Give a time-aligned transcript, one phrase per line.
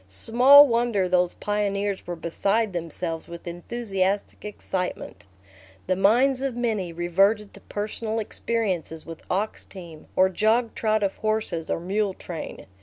[0.07, 5.27] Small wonder those pioneers were beside themselves with enthusiastic excitement.
[5.85, 11.69] The minds of many reverted to personal experiences with ox team, or jogtrot of horses
[11.69, 12.65] or mule train.